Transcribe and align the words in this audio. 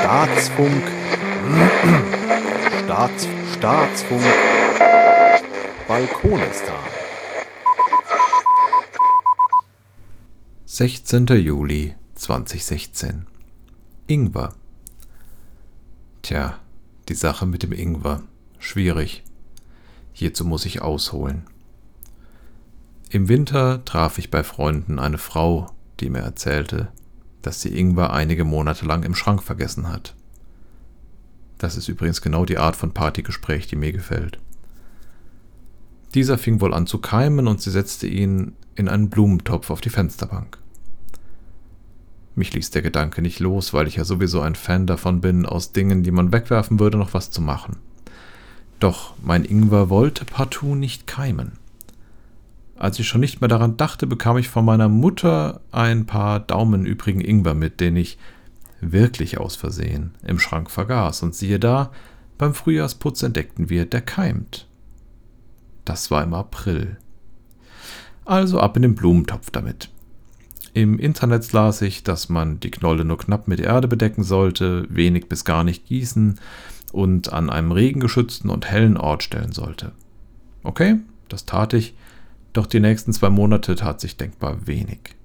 Staatsfunk. 0.00 0.82
Staats, 2.84 3.28
Staatsfunk. 3.54 4.22
Balkonistan. 5.86 6.74
16. 10.66 11.26
Juli 11.26 11.94
2016. 12.14 13.26
Ingwer. 14.06 14.54
Tja, 16.22 16.58
die 17.08 17.14
Sache 17.14 17.46
mit 17.46 17.62
dem 17.62 17.72
Ingwer. 17.72 18.22
Schwierig. 18.58 19.24
Hierzu 20.12 20.44
muss 20.44 20.66
ich 20.66 20.82
ausholen. 20.82 21.46
Im 23.10 23.28
Winter 23.28 23.84
traf 23.84 24.18
ich 24.18 24.30
bei 24.30 24.44
Freunden 24.44 24.98
eine 24.98 25.18
Frau, 25.18 25.70
die 26.00 26.10
mir 26.10 26.20
erzählte, 26.20 26.88
dass 27.42 27.60
sie 27.60 27.76
Ingwer 27.76 28.12
einige 28.12 28.44
Monate 28.44 28.86
lang 28.86 29.02
im 29.02 29.14
Schrank 29.14 29.42
vergessen 29.42 29.88
hat. 29.88 30.14
Das 31.58 31.76
ist 31.76 31.88
übrigens 31.88 32.22
genau 32.22 32.44
die 32.44 32.58
Art 32.58 32.76
von 32.76 32.92
Partygespräch, 32.92 33.66
die 33.66 33.76
mir 33.76 33.92
gefällt. 33.92 34.38
Dieser 36.14 36.38
fing 36.38 36.60
wohl 36.60 36.72
an 36.72 36.86
zu 36.86 36.98
keimen 36.98 37.46
und 37.48 37.60
sie 37.60 37.70
setzte 37.70 38.06
ihn 38.06 38.54
in 38.74 38.88
einen 38.88 39.10
Blumentopf 39.10 39.70
auf 39.70 39.80
die 39.80 39.90
Fensterbank. 39.90 40.58
Mich 42.34 42.54
ließ 42.54 42.70
der 42.70 42.82
Gedanke 42.82 43.20
nicht 43.20 43.40
los, 43.40 43.74
weil 43.74 43.88
ich 43.88 43.96
ja 43.96 44.04
sowieso 44.04 44.40
ein 44.40 44.54
Fan 44.54 44.86
davon 44.86 45.20
bin, 45.20 45.44
aus 45.44 45.72
Dingen, 45.72 46.04
die 46.04 46.12
man 46.12 46.32
wegwerfen 46.32 46.78
würde, 46.78 46.96
noch 46.96 47.12
was 47.12 47.32
zu 47.32 47.42
machen. 47.42 47.76
Doch 48.78 49.14
mein 49.20 49.44
Ingwer 49.44 49.90
wollte 49.90 50.24
partout 50.24 50.76
nicht 50.76 51.08
keimen. 51.08 51.52
Als 52.78 52.98
ich 53.00 53.08
schon 53.08 53.20
nicht 53.20 53.40
mehr 53.40 53.48
daran 53.48 53.76
dachte, 53.76 54.06
bekam 54.06 54.38
ich 54.38 54.48
von 54.48 54.64
meiner 54.64 54.88
Mutter 54.88 55.60
ein 55.72 56.06
paar 56.06 56.38
Daumen 56.38 56.86
übrigen 56.86 57.20
Ingwer 57.20 57.54
mit, 57.54 57.80
den 57.80 57.96
ich 57.96 58.18
wirklich 58.80 59.38
aus 59.38 59.56
Versehen 59.56 60.14
im 60.24 60.38
Schrank 60.38 60.70
vergaß. 60.70 61.24
Und 61.24 61.34
siehe 61.34 61.58
da, 61.58 61.90
beim 62.38 62.54
Frühjahrsputz 62.54 63.24
entdeckten 63.24 63.68
wir, 63.68 63.84
der 63.84 64.00
keimt. 64.00 64.68
Das 65.84 66.12
war 66.12 66.22
im 66.22 66.34
April. 66.34 66.98
Also 68.24 68.60
ab 68.60 68.76
in 68.76 68.82
den 68.82 68.94
Blumentopf 68.94 69.50
damit. 69.50 69.90
Im 70.72 71.00
Internet 71.00 71.50
las 71.52 71.82
ich, 71.82 72.04
dass 72.04 72.28
man 72.28 72.60
die 72.60 72.70
Knolle 72.70 73.04
nur 73.04 73.18
knapp 73.18 73.48
mit 73.48 73.58
Erde 73.58 73.88
bedecken 73.88 74.22
sollte, 74.22 74.86
wenig 74.88 75.28
bis 75.28 75.44
gar 75.44 75.64
nicht 75.64 75.86
gießen 75.86 76.38
und 76.92 77.32
an 77.32 77.50
einem 77.50 77.72
regengeschützten 77.72 78.50
und 78.50 78.70
hellen 78.70 78.96
Ort 78.96 79.24
stellen 79.24 79.50
sollte. 79.50 79.90
Okay, 80.62 80.98
das 81.28 81.44
tat 81.44 81.72
ich, 81.72 81.94
doch 82.52 82.66
die 82.66 82.80
nächsten 82.80 83.12
zwei 83.12 83.30
Monate 83.30 83.74
tat 83.74 84.00
sich 84.00 84.16
denkbar 84.16 84.66
wenig. 84.66 85.16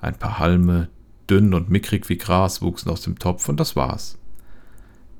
Ein 0.00 0.14
paar 0.14 0.38
Halme, 0.38 0.88
dünn 1.28 1.54
und 1.54 1.70
mickrig 1.70 2.08
wie 2.08 2.18
Gras, 2.18 2.62
wuchsen 2.62 2.90
aus 2.90 3.02
dem 3.02 3.18
Topf 3.18 3.48
und 3.48 3.60
das 3.60 3.76
war's. 3.76 4.18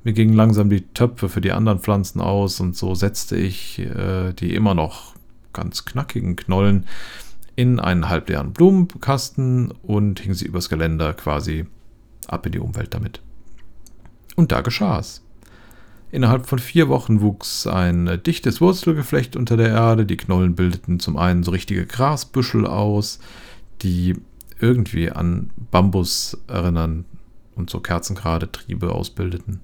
Mir 0.03 0.15
gingen 0.15 0.33
langsam 0.33 0.71
die 0.71 0.87
Töpfe 0.95 1.29
für 1.29 1.43
die 1.43 1.53
anderen 1.53 1.81
Pflanzen 1.81 2.21
aus 2.21 2.61
und 2.61 2.77
so 2.77 2.95
setzte 2.95 3.37
ich 3.37 3.79
äh, 3.79 4.33
die 4.33 4.55
immer 4.55 4.75
noch 4.75 5.15
ganz 5.53 5.85
knackigen 5.85 6.37
Knollen 6.37 6.87
in 7.55 7.79
einen 7.79 8.09
halbleeren 8.09 8.53
Blumenkasten 8.53 9.73
und 9.83 10.21
hing 10.21 10.33
sie 10.33 10.47
übers 10.47 10.71
Geländer 10.71 11.13
quasi 11.13 11.67
ab 12.27 12.47
in 12.47 12.53
die 12.53 12.59
Umwelt 12.61 12.95
damit. 12.95 13.21
Und 14.37 14.53
da 14.53 14.63
geschah 14.63 14.99
es. 14.99 15.23
Innerhalb 16.13 16.47
von 16.47 16.59
vier 16.59 16.89
Wochen 16.89 17.21
wuchs 17.21 17.67
ein 17.67 18.21
dichtes 18.27 18.61
Wurzelgeflecht 18.61 19.37
unter 19.37 19.57
der 19.57 19.69
Erde. 19.69 20.05
Die 20.05 20.17
Knollen 20.17 20.57
bildeten 20.57 20.99
zum 20.99 21.17
einen 21.17 21.45
so 21.45 21.53
richtige 21.53 21.87
Grasbüschel 21.87 22.67
aus, 22.67 23.21
die 23.83 24.17
irgendwie 24.59 25.11
an 25.11 25.51
Bambus 25.71 26.37
erinnern 26.49 27.05
und 27.55 27.71
so 27.71 27.81
kerzengerade 27.81 28.51
Triebe 28.51 28.93
ausbildeten. 28.93 29.61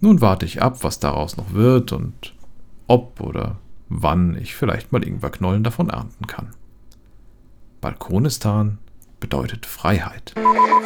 Nun 0.00 0.20
warte 0.20 0.46
ich 0.46 0.62
ab, 0.62 0.82
was 0.82 1.00
daraus 1.00 1.36
noch 1.36 1.52
wird 1.52 1.92
und 1.92 2.34
ob 2.86 3.20
oder 3.20 3.58
wann 3.88 4.36
ich 4.38 4.54
vielleicht 4.54 4.90
mal 4.92 5.06
Ingwerknollen 5.06 5.62
davon 5.62 5.90
ernten 5.90 6.26
kann. 6.26 6.50
Balkonistan 7.80 8.78
bedeutet 9.20 9.66
Freiheit. 9.66 10.34
Musik 10.36 10.76